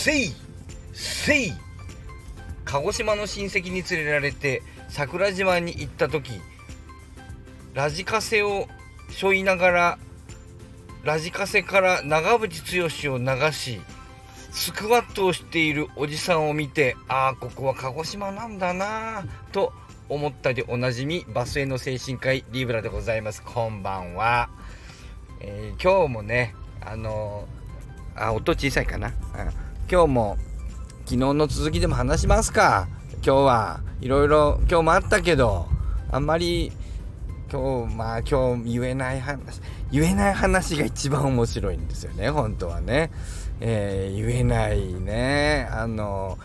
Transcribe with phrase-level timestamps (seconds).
[0.00, 0.32] せい
[0.94, 1.52] せい
[2.64, 6.40] 鹿児島の親戚に連れられて桜島に行った時
[7.74, 8.66] ラジカセを
[9.10, 9.98] 背負いながら
[11.04, 13.82] ラジカセから長渕剛を流し
[14.50, 19.74] スクワットをしているおじさんを見てああここは鹿児島なんだなと
[20.08, 23.42] 思ったでおなじみバスへの精神科医リブラでございます。
[23.42, 24.48] こんばんは、
[25.40, 30.36] えー、今日もねあのー、あ音小さいかな、うん、今日も
[31.04, 32.86] 昨日の続きでも話しますか。
[33.24, 35.66] 今日はいろいろ今日もあったけど
[36.12, 36.70] あんまり
[37.50, 43.10] 今日まあ今日言えない話言えない話が一番面白いんですよね本当はね、
[43.58, 45.68] えー、言えないね。
[45.72, 46.38] あの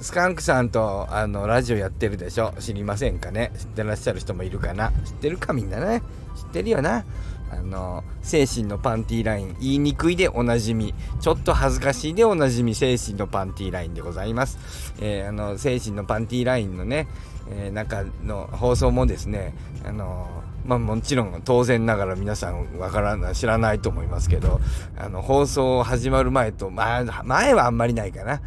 [0.00, 2.54] スカンクさんとあのラジオやってるでしょ？
[2.58, 3.52] 知りませんかね？
[3.58, 4.92] 知ってらっしゃる人もいるかな？
[5.04, 6.02] 知ってるかみんなね？
[6.36, 7.04] 知ってるよな？
[7.48, 10.94] あの精神のパンティーライン言いにくいでおなじみ。
[11.20, 12.74] ちょっと恥ずかしいでおなじみ。
[12.74, 17.06] 精神のパンティーラインでございます、えー、あの精神のパンティーラインのね、
[17.50, 20.28] えー、中の放送もですねあの
[20.66, 24.60] まあもちろん当然ながら皆さんわからない知らないと思いますけど
[24.98, 28.42] あの放送始まる前とまあ前はあんまりないかな。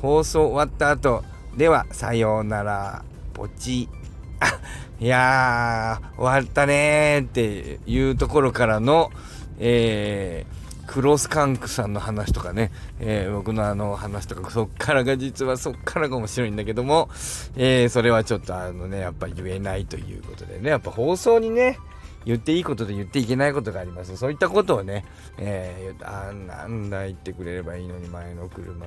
[0.00, 1.24] 放送終わった後
[1.56, 3.88] ではさようならポチ。
[4.40, 4.58] あ
[5.00, 9.10] いやー終わったねーっていうところからの
[9.58, 17.08] えークロスカンクさんの話とかね、えー、僕のあの話とか、そっからが実はそっからが面白いんだけども、
[17.56, 21.78] えー、それはちょっとあのね、やっぱ言えないということでね、やっぱ放送にね、
[22.24, 24.16] 言っていいことと言っていけないことがあります。
[24.16, 25.04] そういったことをね、
[25.38, 28.86] えー、あなんだ言ってくれればいいのに前の車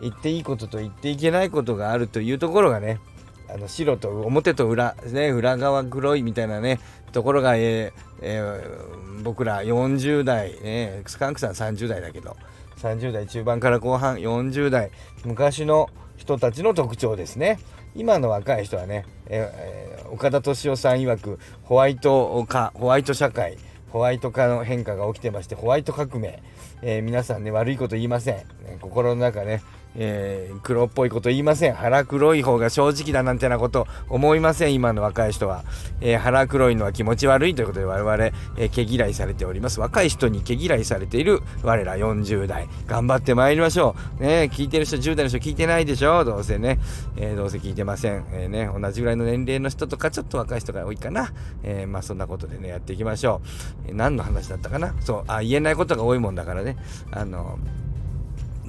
[0.00, 3.00] 言っていいことと言っていけないことがあるというところがね、
[3.48, 6.80] あの白と表と裏、ね、裏側黒いみたいなね、
[7.12, 12.36] ところが、えーえー、僕ら40代、ね、スカンクさん30代だけど、
[12.78, 14.90] 30代中盤から後半40代、
[15.24, 15.88] 昔の
[16.18, 17.58] 人たちの特徴ですね。
[17.94, 23.56] 今の若い人はね、えー、岡田敏夫さん曰くホワイト化、ホワイト社会、
[23.90, 26.42] ホワイト化の変化が起きてまして、ホワイト革命、
[26.82, 28.34] えー、皆さんね、悪いこと言いません。
[28.36, 28.44] ね、
[28.80, 29.62] 心の中ね、
[30.00, 31.74] えー、黒っぽいこと言いません。
[31.74, 35.64] 腹黒い方が正直だなんてなこと思いません、今の若い人は。
[36.00, 38.14] えー、腹黒いのは気持ち悪いということで我々、
[38.56, 39.80] えー、毛嫌いされております。
[39.80, 42.68] 若い人に毛嫌いされている我ら40代。
[42.86, 44.22] 頑張ってまいりましょう。
[44.22, 46.24] ね聞いてる人、10代の人聞いてないでしょ？
[46.24, 46.78] どうせね。
[47.16, 48.24] えどうせ聞いてません。
[48.32, 51.32] えね、同じぐらいの年齢の人とか、ちょっと若い人が多いかな。
[51.64, 53.40] えまあそんなことでね、やっていきましょ
[53.86, 53.90] う。
[53.90, 54.94] え何の話だったかな？
[55.00, 56.76] そう、あ、言えないことが多いもんだからね。
[57.10, 57.58] あの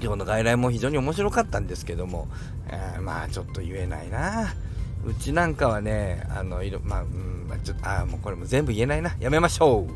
[0.02, 2.28] 今日の外来も非常に面白かったんですけども、
[2.68, 4.54] えー、まあちょっと言えないな。
[5.06, 9.16] うちなんかはねあのいろまあ、うんまあ、ちょっとあもうこれも全部言えないな。
[9.20, 9.88] やめましょ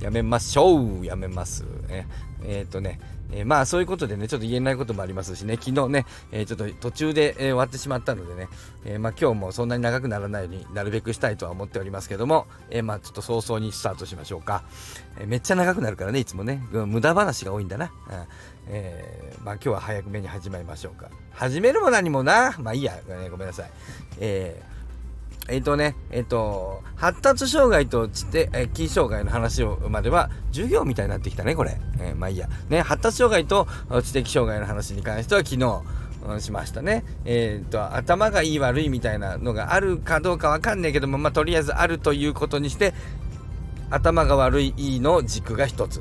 [0.00, 0.04] う。
[0.04, 1.04] やめましょう。
[1.04, 1.64] やめます。
[1.88, 2.06] え
[2.44, 3.00] えー、っとね
[3.32, 8.48] えー、まあそういうことでね、ちょっと言えないこともありますしね、昨日ね、えー、ちょっと途中で、えー、終わってしまったのでね、
[8.84, 14.64] えまあ今日もそんなに長くならないようになるべくしたいとは思っておりますけども、えまあちょっと早々にスタートしましょうか。
[15.18, 17.86] えめっちゃ長くなるからね、いつもね、無駄話が多いんだな。
[17.86, 17.92] うん
[18.68, 21.08] えまあ今日は早めに始めましょうか。
[21.32, 23.00] 始めるも何もな、まあいいや、
[23.30, 23.70] ごめんなさい。
[24.20, 24.71] えー
[25.48, 31.80] えっ、ー、とね、えっ、ー、と、発達障害と知的、えー、障害の話をまでは、授業みたいになってきたね、これ。
[31.98, 32.48] えー、まあいいや。
[32.68, 33.66] ね、発達障害と
[34.02, 35.82] 知的障害の話に関しては昨日、
[36.24, 37.04] うん、しましたね。
[37.24, 42.94] えっ、と、頭がいい悪いみたいなのがあるかどうかわかんないけども、まあとりあえずあるということにして、
[43.90, 46.00] 頭が悪いいいの軸が一つ。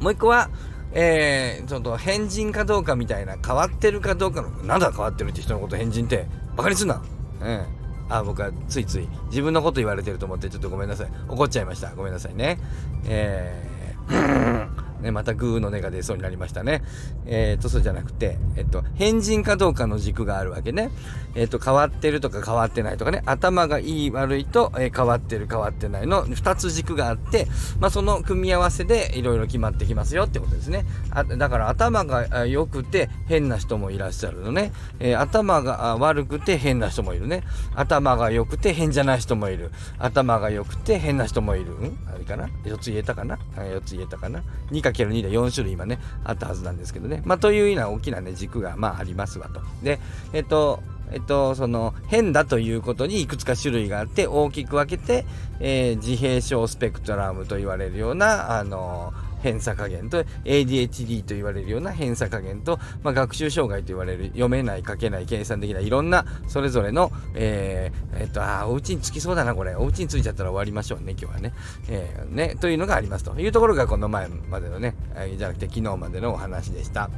[0.00, 0.50] もう一個は、
[0.92, 7.00] えー、ちょっと変人かどうかみたいな、変わってるかどうかの、なんだ変わってるって人のこと変人って、バカにすんな。
[7.40, 11.08] ええあ僕はついつい自分のこと言われてると思ってちょっとごめんなさい。
[11.28, 11.94] 怒っちゃいました。
[11.94, 12.58] ごめんなさいね。
[13.06, 14.83] えー。
[15.00, 16.82] ね、またグーの音が出そうになりましたね。
[17.26, 20.90] えっ、ー、と、そうじゃなくて、えっと、変人かどうかの軸があるわけね。
[21.34, 27.46] えっ、と、変わってるとか変わってないとかね、頭がいい悪いと、え、変わってる変わってないの2つ軸があって、
[27.80, 30.84] まあ、その組み合わせでいろいろ決まってきますよってことですね。
[31.10, 34.72] あだから頭が良くて変な人もいらっしゃるのね。
[35.00, 37.42] え、頭が悪くて変な人もいるね。
[37.74, 39.70] 頭が良くて変じゃない人もいる。
[39.98, 41.72] 頭が良くて変な人もいる。
[41.72, 41.98] ん？
[42.14, 44.42] あれかな ?4 つ言えたかな ?4 つ言えたかな？
[44.90, 47.22] 2×2 で4種類今ね、あったはずなんですけどね。
[47.24, 49.60] まあ、というような大きなね、軸が、まあ、ありますわと。
[49.82, 50.00] で、
[50.32, 50.82] えっと、
[51.12, 55.26] えっと、その変だということにいくつか種類があって大きく分けて、
[55.60, 59.12] えー、自閉症スペクトラムと言われるような、あの
[59.44, 71.52] 偏差加減と ADHD と言われるような偏差加減と、まあ、学習障害と言われる読めない書けない計算できないいろんなそれぞれの、えー、えっとあお家に着きそうだなこれお家に着いちゃったら終わりましょうね今日はね,、
[71.90, 77.10] えー、ねというのがありますというところがこの前までのね、えー、じゃなくて昨日までのお話でした。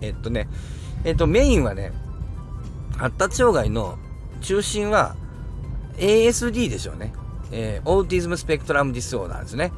[0.00, 0.48] えっとね、
[1.04, 1.92] えっと、メインはね、
[2.96, 3.98] 発達障害の
[4.40, 5.16] 中心は
[5.96, 7.12] ASD でしょうね。
[7.52, 9.72] えー、 autism spectrum disorder ですね。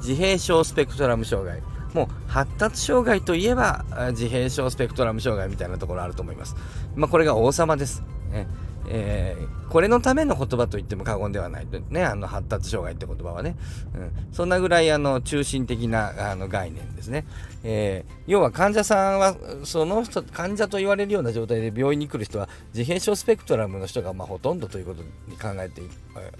[0.00, 1.62] 自閉症スペクトラム障害。
[1.94, 6.54] もう発達障害といえば自閉症スペクトラム障害みたいなところあると思います。
[6.94, 8.02] まあ、これが王様です。
[8.30, 8.46] ね
[8.88, 13.56] えー、これのための言葉と言っても過言ではないね、あの発達障害って言葉はね、
[13.94, 17.24] うん、そんなぐらいあの中心的なあの概念ですね、
[17.62, 25.82] えー、要は患者さんはその人患者と言われるような状態で病院に来る人は自閉症スペクトラムの人がまあほとんどということに考えて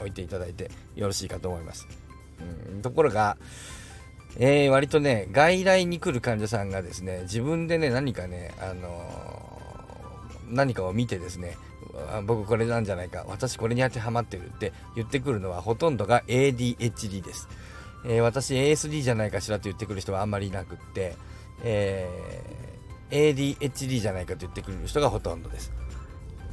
[0.02, 1.86] おいていただいてよろしいかと思います、
[2.82, 3.36] ところが
[4.38, 11.56] えー、割とね外来に来る患者さんがですね自分でね何かね、あのー、何かを見てですね
[12.26, 17.48] 僕これなんじゃないか私これに当てはまってるって言ってくるのはほとんどが ADHD です、
[18.04, 21.14] えー、私 ASD じゃないかしらと言ってくる人はあんまりいなくって、
[21.62, 25.72] えー、ADHD じゃないかと言ってくる人がほとんどです。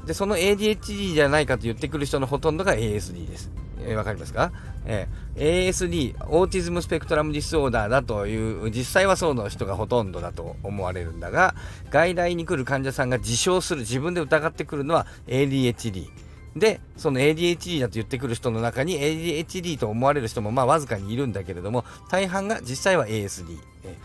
[0.05, 3.51] でその ADHD じゃないかと言ってくる人のほとんどが ASD です。
[3.81, 4.51] えー、わかりますか、
[4.85, 11.55] えー、?ASD、 autism spectrum disorder だという、実際はそうの人がほとんどだと思われるんだが、
[11.89, 16.07] 外来に来る患者さんが自称する、自分で疑ってくるのは ADHD。
[16.55, 23.95] で、その ADHD だと言ってくる人の中に ADHD と思われる人もまあわずかにいるんだけれども、大半が実際は ASD、え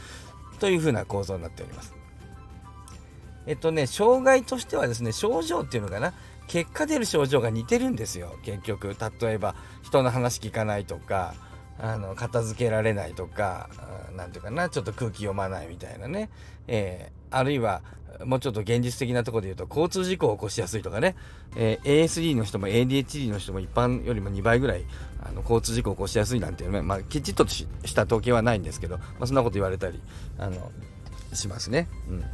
[0.56, 1.94] ー、というふうな構造になっております。
[3.46, 6.14] えっとね、障害としてはですね、症状っていうのかな、
[6.52, 8.36] 結果出る症状が似てるんですよ。
[8.42, 11.32] 結局例えば人の話聞かないとか
[11.78, 13.70] あの片付けられないとか
[14.14, 16.28] 何ていうかなちょっと空気読まないみたいなね、
[16.68, 17.80] えー、あるいは
[18.26, 21.16] もうちょっと現実的なとこで言うと交通事故を起こしやすいとかね、
[21.56, 24.84] えー、ASD の人も ADHD の人も一般よりも2倍ぐらい
[25.24, 30.02] あの交通事故を起こしやすいなんていうね、まあ、きちっとした統計はないんですけど、まあ、そんなこと言われたり
[30.36, 30.70] あの
[31.32, 31.88] しますね。
[32.10, 32.24] うん。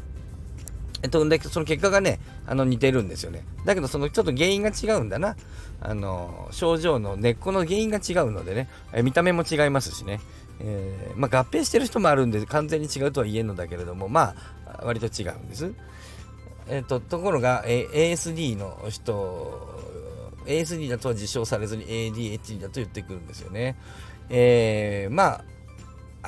[1.03, 3.45] えっと、でその結果がねあの似てるんですよね。
[3.65, 5.37] だけどそのちょっと原因が違うんだな。
[5.81, 8.69] あの症状の根っこの原因が違うのでね。
[8.93, 10.21] え見た目も違いますしね、
[10.61, 14.35] えー、まあ、合併してる人もあるんで完全に違うとは言えんのだけれどもま
[14.67, 15.73] あ割と違うんです。
[16.69, 19.79] えっとところが、え ASD の人
[20.47, 23.77] ASD だとは自称されずに ADHD だと言ってくるんですよね。
[24.31, 25.45] えー、まあ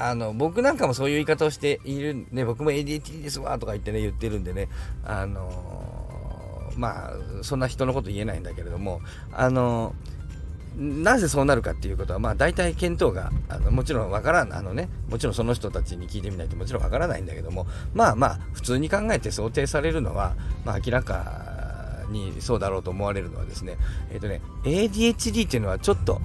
[0.01, 4.69] あの僕なんかもそういう言い方をしているね僕も ADHD ですわとか言ってね言ってるんでね
[5.05, 7.13] あのー、まあ
[7.43, 23.77] そんな人のこと言えないんだけれどもあのー、なぜそうなるかっていうことは、まあ、大体見当があのもちろんわからんあのねもちろんその人たちに聞いてみないともちろんわからないんだけどもまあまあ普通に考えて想定されるのは、まあ、明らかにそうだろうと思われるのはですね
[24.11, 26.23] えっ、ー、とね ADHD っていうのはちょっと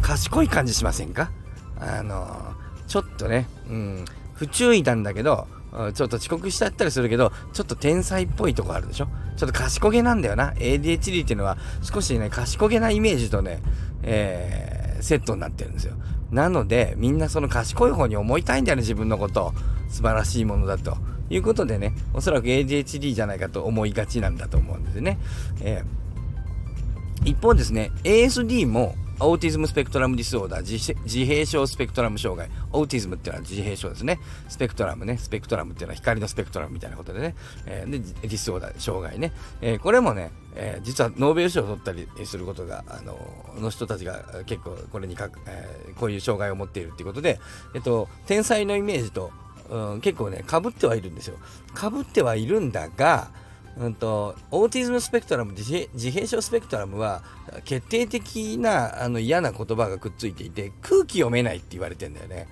[0.00, 1.32] 賢い感じしませんか？
[1.78, 2.54] あの
[2.86, 4.04] ちょっとね、うん、
[4.34, 5.46] 不注意なんだけど、
[5.94, 9.08] ちょっと遅刻しちゃったりするけど、ちょっと天才っぽいとこあるでしょ？
[9.36, 10.52] ちょっと賢げなんだよな。
[10.52, 13.60] ADHD っていうのは少しね、賢げなイメージとね、
[14.02, 15.94] えー、セットになってるんですよ。
[16.30, 19.52] なので、みんなその賢い方に思いたいんだよね、自分のこと。
[19.88, 20.96] 素晴らしいものだと。
[21.28, 25.18] いうことでね、おそらく ADHD じゃないかと思いがちなんだと思うんですね。
[25.60, 32.50] えー、一方ですね、ASD も autism spectrum disorder、自閉症スペクトラム障害。
[32.72, 34.20] autism っていうのは自閉症ですね。
[34.48, 35.16] スペクトラムね。
[35.16, 37.34] スペクトラムっていうのは光のスペクトラムみたいなことでね。
[37.64, 39.32] えー、で、 disorder、障害ね。
[39.62, 43.18] えー、これもね、えー、実はノーベル賞を取ったりすることが、あの、
[43.58, 47.40] の人たちが結構これにかく、え、こういう障害を持っているっていうことで、
[47.74, 49.30] えっと、天才のイメージと、
[49.70, 51.38] うん、結構ね、かぶってはいるんですよ。
[51.72, 53.30] かぶってはいるんだが、
[53.78, 57.22] うんと、オーティズムスペクトラム自閉症スペクトラムは
[57.64, 62.48] 決定的なあの嫌な言葉がくっついていて空気読めないって言われてんだよね。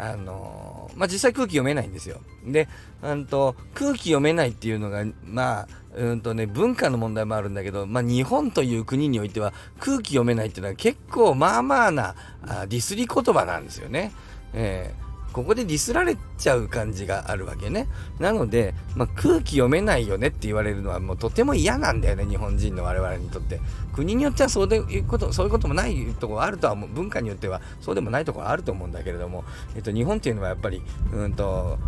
[0.00, 2.20] あのまあ、実際空気読めないんですよ。
[2.46, 2.68] で、
[3.02, 14.12] うんと、空気読めないっていうのが、まあ、うんとね、文化の問題もあるんだけど、まあ、日本という国においては空気読めないっていうのは結構まあまあなあディスり言葉なんですよね。
[14.54, 17.86] えーここでディスられちゃう感じがあるわけね。
[18.18, 23.60] なので、まあ、空気読めないよねって言われるのはもうとても嫌なんだよね、日本人の我々にとって。
[23.92, 29.44] 国によってはそういうこと、そういうこともないところあるとは、文化によってはそうでもないところあると思うんだけれども、
[29.74, 30.82] えっと、日本っていうのはやっぱり、
[31.12, 31.78] うんと、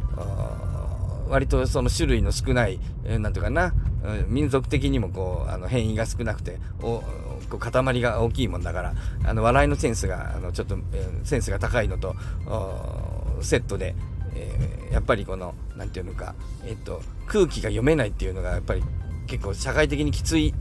[1.29, 3.73] 割とその種類の少ない、えー、なんていうかな、
[4.29, 7.03] 民族的にもこうあの変異が少なくてお
[7.51, 8.95] こう塊が大きいもんだから
[9.25, 12.15] あの笑いのセンスがあのちょっと、えー、センスが高いのと
[13.43, 13.95] セットで、
[14.35, 18.83] えー、やっぱりこの何て言うのか、えっと、空気が読めないっていうのがやっぱり
[19.27, 20.55] 結構社会的にきつい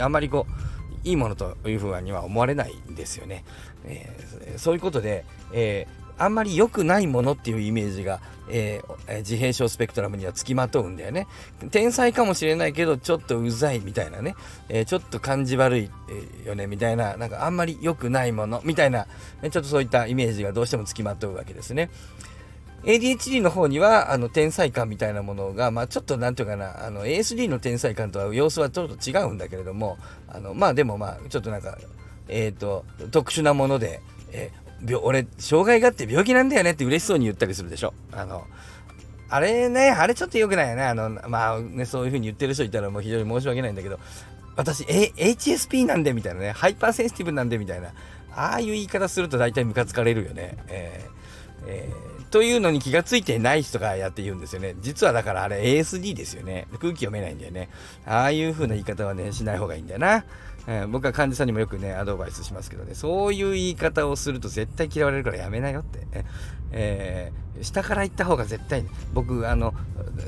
[0.00, 3.44] あまりこういいものというふうには思われないんですよね。
[3.84, 5.86] えー、そういうことで、え
[6.18, 8.20] あんまり良くないものっていうイメージが、
[8.50, 11.26] えー、自閉症スペクトラムにはつきまとうんだよね。
[11.70, 14.34] 天才かもしれないけど、ちょっとうざいみたいなね、
[14.68, 15.90] えー、ちょっと感じ悪い、
[16.44, 19.06] よねみたいな、なんかあんまり良くないものみたいな、
[19.42, 21.90] ちょっとそういったイメージがどうしてもつきまとうわけですね。
[22.84, 29.98] ADHD の方には、あの、天才感みたいなものが、まあ、ちょっとなんていうかな、あの、ASD の天才感とは様子はちょっと違うんだけれども、
[30.28, 31.76] あの、まあ、でもまあ、ちょっとなんか、
[32.28, 34.67] えっ、ー、と、特殊なもので、えー、
[35.02, 37.94] 俺、障害があって病気なんだよねって嬉しそうに言ったりするでしょ。
[38.12, 38.46] あの、
[39.28, 40.84] あれね、あれちょっと良くないよね。
[40.84, 43.98] あの、まあね、そういう風に言ってる人いたらもう非常に申し訳ないんだけど、
[44.56, 47.92] 私、A、HSP なんでみたいなね、 hypersensitive なんでみたいな、
[48.34, 50.56] ああいう言い方すると大体ムカつかれるよね。
[50.68, 54.74] えー、えーというのに気がついてない人がやって言うんですよね。
[54.80, 56.66] 実はだからあれ ASD ですよね。
[56.78, 57.70] 空気読めないんだよね。
[58.06, 60.24] ああいう風な言い方はね、しない方がいいんだよな。
[60.70, 66.06] えー、僕は患者さんにもよくね、アドバイスしますけどね、そういう言い方をすると絶対嫌われるからやめなよって。
[66.70, 69.74] えー、下から言った方が絶対、僕、あの、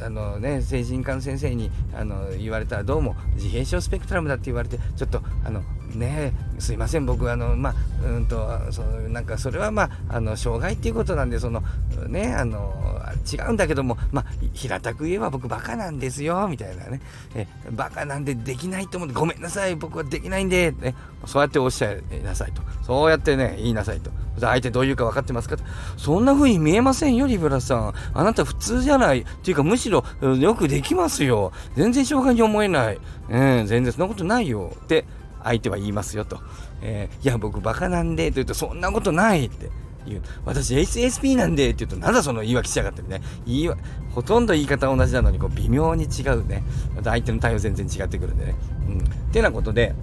[0.04, 5.62] あのね、精神科の先生にあの言われたら、どうも自閉症スペクトラムだって言われて、ちょっと、あの、
[5.96, 7.75] ねすいません僕あのまあ
[8.06, 11.62] うんとそなんかそれはまああの障害っていうことなんでその
[12.08, 13.00] ねあの
[13.32, 17.00] 違うんだけどもまあ平たく言えば僕バカなんですよみたいなね
[17.34, 20.94] えバカなんでできないと思ってごめんなさい僕はできないんで、ね、
[21.26, 24.10] そうやっておっしゃいなさいとそうやってね言いなさいと
[24.49, 25.56] 相手どういうか分かってますか？
[25.97, 35.04] そんな風に見えませんよリブラさんあなた普通じゃないっていうかむしろよくできますよ全然障害に思えない、うん、全然そんなことないよって
[35.42, 36.38] 相手は言いますよと。
[36.82, 39.70] えー、いや、僕バカなんで、と言うと、そんなことないって
[40.06, 40.23] 言う。
[40.44, 43.23] 私 SSP なんで、って言うと、なんだその言い訳しやがってね。
[43.47, 43.70] 言い
[44.14, 46.62] ほとんど言い方同じなのに、こう、微妙に違うね。
[46.94, 48.54] また相手の対応全然違ってくるんでね。
[48.88, 48.99] うん。
[48.99, 49.94] ってなことで、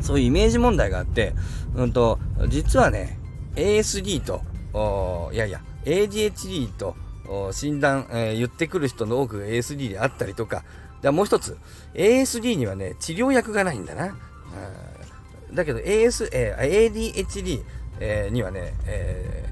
[0.00, 1.34] そういうイメージ問題があって、
[1.74, 2.18] うんと、
[2.48, 3.18] 実はね、
[3.56, 4.42] ASD と、
[5.32, 6.96] いやいや、ADHD と
[7.52, 10.64] 診断、えー、言ってくる人の多くが ASD であったりとか、
[11.02, 11.56] でもう一つ、
[11.94, 14.16] ASD にはね、治療薬がないんだな。
[15.52, 17.62] だけど AS、えー、ADHD、
[18.00, 19.48] えー、にはね、え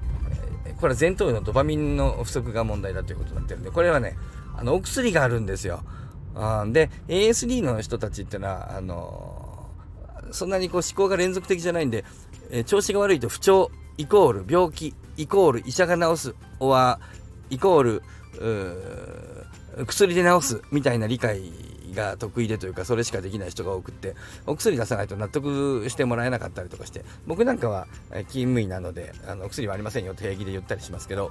[0.66, 4.16] ー、これは前頭葉のドパミンの不足が問題だということになってるんで、これはね、
[4.56, 5.82] あの、お薬があるんですよ。
[6.34, 12.04] あで、ASD の人たちってのは、あのー、そんなにこう思考が連続的じゃないんで、
[12.50, 16.98] えー、調子が悪いと不調イコール病気イコール医者が治す、おは
[17.50, 18.02] イコール
[19.86, 21.40] 薬で治すみたいな理解
[21.94, 24.14] が得意でというかそれしかできない人が多くって
[24.46, 31.30] お薬出さないと納得してもらえなかったりとかして僕なんかは勤務医なのであの薬はありませんよって平気で言ったりしますけど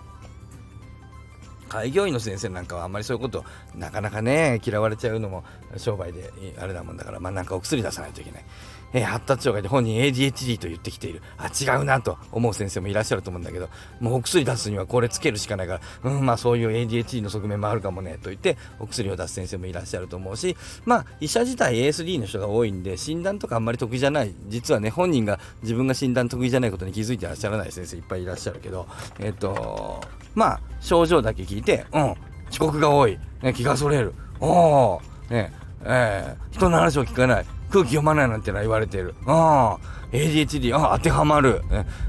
[1.68, 5.44] 開業医の先生なんかはあんまりそういうことなかなかね嫌われちゃうのも
[5.78, 8.46] 商売であれだもんだからまあなんかお薬出さないといけない。
[8.94, 11.22] えー、発達障害で本人 ADHD と言ってきている。
[11.38, 13.70] あ、違うなと思う先生もいらっしゃると思うんだけど、
[14.00, 20.56] もうお薬出すにはこれつけるしかないから、うん、まあそういう ADHD の側面もあるかもね、と言ってお薬を出す先生もいらっしゃると思うし、
[20.86, 28.88] まあ医者自体 ASD の人が多いんで、診断とかあんまり得意じゃない、実はね、本人が自分が診断得意じゃないことに気づいてらっしゃらない先生いっぱいいらっしゃるけど、
[29.20, 30.02] えっ、と、
[30.36, 32.16] まあ症状だけ聞いて、うん、
[32.50, 39.16] 遅刻が多い、ね、気がそれる、おお、ね、えー、人の話を聞かない、空気読まないなんてのは言われてる。
[39.26, 41.62] ああ、ADHD、ああ、当てはまる。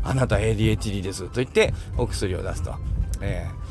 [0.02, 1.24] あなた ADHD です。
[1.24, 2.74] と言って、お薬を出すと。
[3.20, 3.62] えー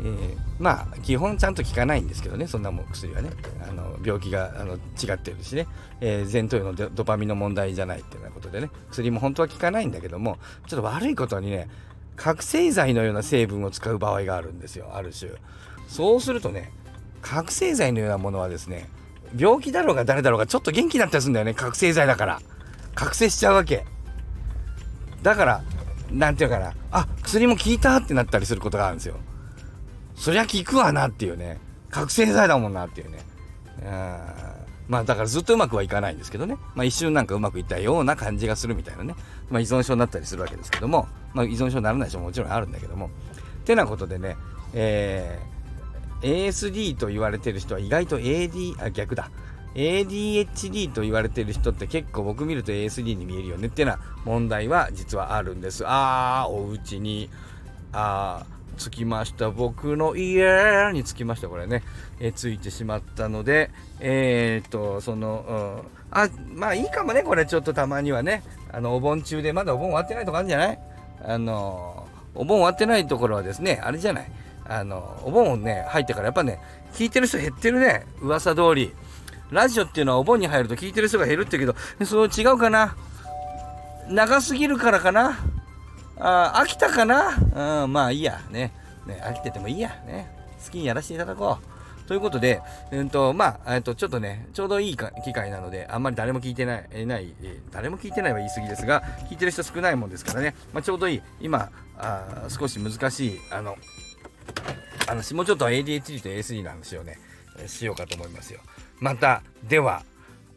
[0.00, 3.30] えー、まあ基本ちゃんと効かないんですけどねそんなもん薬はね
[3.66, 5.66] あの病気があの違ってるしね、
[6.00, 11.68] えー、前頭葉のドパミンの問題じゃないっていうようなことでね薬も本当は効かないんだけどもちょっと悪いことにね
[12.16, 15.32] 覚醒剤のような成分を使う場合があるんですよある種
[15.88, 16.72] そうするとね
[17.22, 18.88] 覚醒剤のようなものはですね
[19.34, 21.54] 病気だろうが誰だろうがちょっと元気になったりするんだよね。
[21.54, 22.40] 覚醒剤だから。
[22.94, 23.84] 覚醒しちゃうわけ。
[25.22, 25.62] だから
[26.10, 26.74] なんていうかな。
[26.92, 29.16] あ薬も効いたってなったりすることがあるんですよ。
[30.14, 31.58] そりゃ効くわなっていうね。
[31.90, 33.18] 覚醒剤だもんなっていうね。
[34.88, 39.16] まあだからずっとうまくはいかないんですけどね、まあ、一瞬なんかうまくいったような感じがするみたいなね、
[39.50, 43.10] まあ、依存症になったりするわけですけども、まあ、依存症にならない人ももちろんあるんだけども。
[43.64, 44.36] てなことでね、
[44.72, 45.55] えー
[46.22, 49.30] ASD と言われてる人は意外と AD、あ、逆だ。
[49.74, 55.84] ADHD と言われてる人って結構僕見ると ASD に見えるよねってな問題は実はあるんです。
[55.86, 57.28] あー、お家に、
[57.92, 59.50] あー、着きました。
[59.50, 61.48] 僕の家に着きました。
[61.48, 61.82] これね。
[62.20, 63.70] えー、着いてしまったので、
[64.00, 65.82] えー、っと、その、
[66.12, 67.22] うん、あ、まあいいかもね。
[67.22, 68.42] これちょっとたまにはね。
[68.72, 70.78] あの、お盆中でまだお盆終わってないとこあるんじゃない？
[71.22, 74.30] あの、お盆終わってないところはですね、あれじゃない？
[74.68, 76.60] あの、お盆をね、入ってからやっぱね、
[76.92, 78.06] 聞いてる人減ってるね。
[78.20, 78.92] 噂通り。
[79.50, 82.96] ラジオっていうのはお盆に入ると聞いてる人が減るって言うけど、その違うかな
[84.08, 85.38] 長すぎるからかな
[86.18, 88.40] あ飽きたかなうん、まあいいや。
[88.50, 88.72] ね。
[89.06, 89.90] ね、飽きててもいいや。
[90.06, 90.28] ね。
[90.64, 91.76] 好きにやらせていただこう。
[92.06, 101.68] ということで、うんと、まあ、えっと、ちょっとね、ちょうどいい機会なので、あんまり誰も聞いてない、えない、え誰も聞いてないは言い過ぎですが、聞いてる人少ないもんですからね、まあ、ちょうどいい、今、
[101.98, 103.76] あ少し難しい、あの、
[105.08, 107.18] あの、もうちょっと ADHD と ASD の話をね、
[107.66, 108.60] しようかと思いますよ。
[108.98, 110.02] また、では、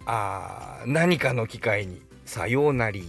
[0.06, 3.06] あ何かの機会に、さようなり。